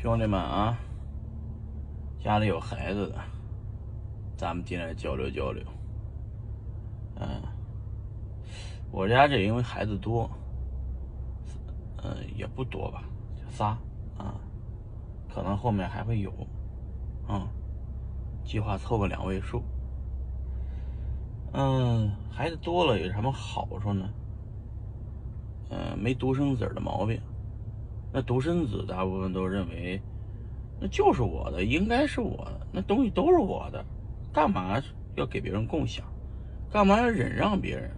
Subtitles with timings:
[0.00, 0.78] 兄弟们啊，
[2.20, 3.20] 家里有孩子的，
[4.36, 5.60] 咱们进来交流交流。
[7.16, 7.42] 嗯，
[8.92, 10.30] 我家这因为孩子多，
[12.04, 13.02] 嗯，也不多吧，
[13.34, 13.76] 就仨
[14.16, 14.38] 啊，
[15.28, 16.32] 可能后面还会有，
[17.28, 17.44] 嗯，
[18.44, 19.64] 计划凑个两位数。
[21.54, 24.08] 嗯，孩子多了有什么好处呢？
[25.70, 27.20] 嗯，没独生子的毛病。
[28.10, 30.00] 那独生子大部分都认为，
[30.80, 33.84] 那就是我的，应该是我的，那东西都是我的，
[34.32, 34.82] 干嘛
[35.14, 36.04] 要给别人共享？
[36.70, 37.90] 干嘛要忍让别人？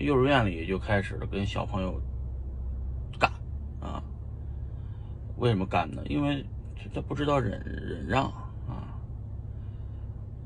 [0.00, 1.98] 幼儿园里就开始了跟小朋友
[3.18, 3.32] 干
[3.80, 4.02] 啊？
[5.38, 6.02] 为什么干呢？
[6.06, 6.44] 因为
[6.94, 8.24] 他不知道忍忍让
[8.68, 8.92] 啊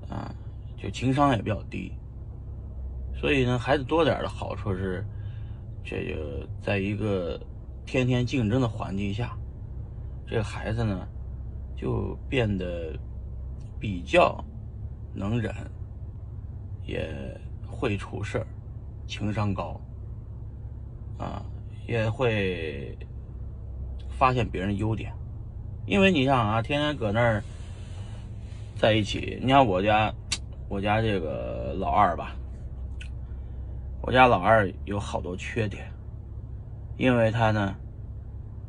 [0.09, 0.35] 啊，
[0.77, 1.93] 就情商也比较低。
[3.15, 5.05] 所以呢，孩子多点的好处是，
[5.85, 7.41] 这个在一个。
[7.85, 9.37] 天天竞争的环境下，
[10.27, 11.07] 这个孩子呢，
[11.77, 12.99] 就变得
[13.79, 14.43] 比较
[15.15, 15.55] 能忍，
[16.85, 18.47] 也会处事
[19.07, 19.79] 情商高，
[21.19, 21.45] 啊，
[21.87, 22.97] 也会
[24.11, 25.13] 发现别人优点。
[25.85, 27.43] 因为你像啊，天天搁那儿
[28.77, 30.15] 在一起，你像我家，
[30.69, 32.35] 我家这个老二吧，
[34.01, 35.93] 我家老二有好多缺点。
[37.03, 37.75] 因为他呢，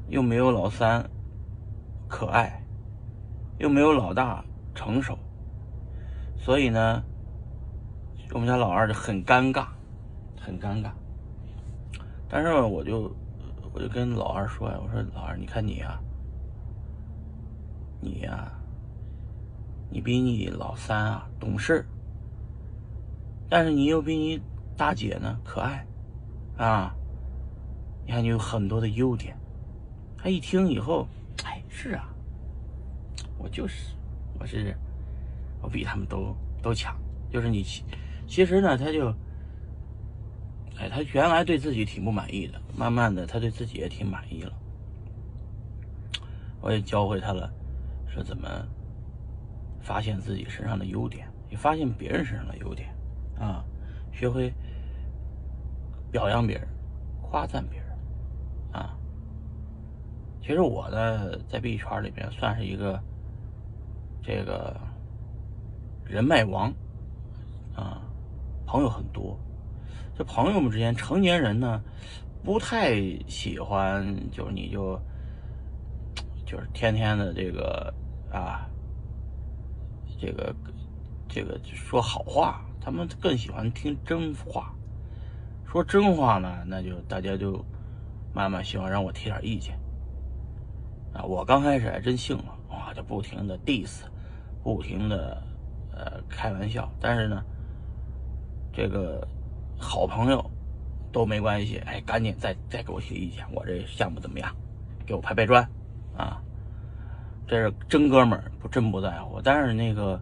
[0.09, 1.07] 又没有老三
[2.07, 2.63] 可爱，
[3.59, 5.15] 又没有老大成熟，
[6.35, 7.03] 所以呢，
[8.31, 9.67] 我们家老二就很尴尬，
[10.35, 10.89] 很尴尬。
[12.27, 13.15] 但是我就
[13.71, 15.99] 我就跟老二说呀，我说老二，你看你呀，
[18.01, 18.51] 你呀，
[19.91, 21.85] 你比你老三啊懂事，
[23.47, 24.41] 但是你又比你
[24.75, 25.85] 大姐呢可爱，
[26.57, 26.95] 啊。
[28.05, 29.37] 你看，你有很多的优点。
[30.17, 31.07] 他一听以后，
[31.43, 32.13] 哎，是啊，
[33.37, 33.93] 我就是，
[34.39, 34.75] 我是，
[35.61, 36.95] 我比他们都都强。
[37.29, 37.83] 就是你，其
[38.27, 39.09] 其实呢，他就，
[40.77, 44.53] 哎，他原来对自己挺不满意的，慢慢的，他对自己也挺满意了。
[46.61, 47.51] 我也教会他了，
[48.07, 48.47] 说怎么
[49.81, 52.95] 发现自己身上的优点，也发现别人身上的优点，
[53.37, 53.65] 啊，
[54.13, 54.53] 学会
[56.11, 56.67] 表扬别人，
[57.21, 57.92] 夸赞别人。
[58.73, 58.97] 啊，
[60.41, 62.99] 其实我呢，在币圈里边算是一个
[64.23, 64.75] 这个
[66.03, 66.73] 人脉王
[67.75, 68.01] 啊，
[68.65, 69.39] 朋友很多。
[70.17, 71.81] 这朋友们之间，成年人呢
[72.43, 72.95] 不太
[73.27, 74.99] 喜欢，就是你就
[76.43, 77.93] 就是天天的这个
[78.31, 78.67] 啊，
[80.19, 80.55] 这个
[81.29, 84.73] 这个说好话，他们更喜欢听真话。
[85.71, 87.63] 说真话呢，那就大家就。
[88.33, 89.77] 妈妈希望让我提点意见
[91.13, 91.23] 啊！
[91.23, 94.01] 我刚开始还真信了，哇，就不停的 diss，
[94.63, 95.41] 不停的
[95.95, 96.91] 呃开玩笑。
[96.99, 97.43] 但是呢，
[98.73, 99.25] 这个
[99.77, 100.43] 好朋友
[101.11, 104.51] 都没关系，哎，赶紧再再给我提意见，我这项目怎么样？
[105.05, 105.63] 给我拍拍砖
[106.17, 106.41] 啊！
[107.45, 109.39] 这是真哥们儿，不真不在乎。
[109.43, 110.19] 但是那个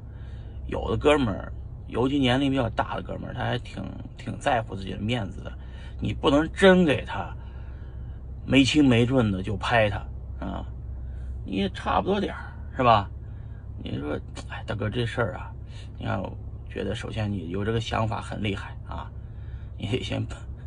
[0.67, 1.53] 有的哥们儿，
[1.87, 3.81] 尤其年龄比较大的哥们儿，他还挺
[4.17, 5.53] 挺在乎自己的面子的。
[5.99, 7.33] 你不能真给他。
[8.45, 9.97] 没轻没重的就拍他
[10.45, 10.65] 啊，
[11.45, 12.33] 你也差不多点
[12.75, 13.09] 是吧？
[13.83, 14.19] 你说，
[14.49, 15.51] 哎，大哥这事儿啊，
[15.97, 16.35] 你看，我
[16.69, 19.09] 觉得首先你有这个想法很厉害啊，
[19.77, 20.25] 你得先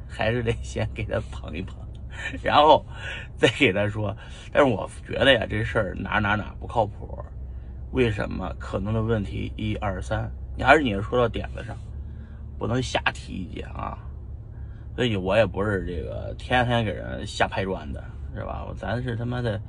[0.09, 1.77] 还是得先给他捧一捧，
[2.43, 2.85] 然后
[3.37, 4.17] 再给他说。
[4.53, 7.19] 但是我觉得呀，这事儿哪哪哪不靠谱，
[7.93, 8.55] 为什么？
[8.59, 11.77] 可能的问题一二三，你还是你要说到点子上，
[12.59, 13.99] 不能瞎提意见啊。
[14.95, 18.65] 所以我也不是这个天天给人瞎拍砖的，是吧？
[18.77, 19.61] 咱是他妈的，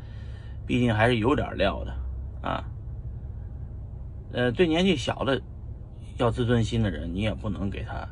[0.68, 2.63] 毕竟还是有点料的啊。
[4.31, 5.41] 呃，对年纪小的、
[6.18, 8.08] 要自尊心的人，你也不能给他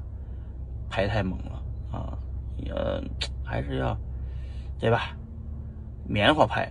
[0.89, 2.17] 拍太猛了啊。
[2.69, 3.03] 呃，
[3.43, 3.95] 还是要
[4.79, 5.15] 对吧？
[6.07, 6.67] 棉花拍，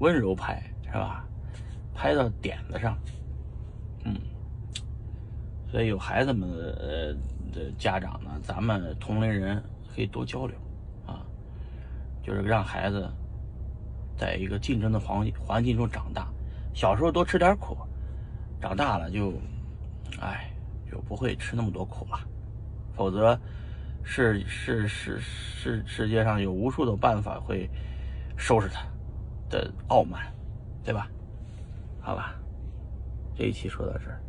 [0.00, 1.26] 温柔拍，是吧？
[1.94, 2.94] 拍到点子上，
[4.04, 4.14] 嗯。
[5.70, 7.16] 所以有孩子们呃。
[7.52, 9.62] 的家长呢，咱们同龄人
[9.94, 10.56] 可以多交流，
[11.06, 11.24] 啊，
[12.22, 13.10] 就是让孩子
[14.16, 16.28] 在一个竞争的环环境中长大，
[16.74, 17.76] 小时候多吃点苦，
[18.60, 19.32] 长大了就，
[20.20, 20.50] 哎，
[20.90, 22.18] 就不会吃那么多苦了，
[22.94, 23.38] 否则，
[24.02, 27.68] 是是是是世界上有无数的办法会
[28.36, 28.82] 收拾他
[29.48, 30.32] 的傲慢，
[30.84, 31.08] 对吧？
[32.00, 32.34] 好吧，
[33.34, 34.20] 这一期说到这儿。